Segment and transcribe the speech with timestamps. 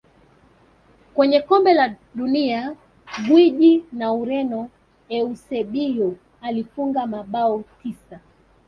[1.13, 2.75] Kwenye kombe la dunia
[3.27, 4.69] gwiji wa ureno
[5.09, 8.19] eusebio alifunga mabao tisa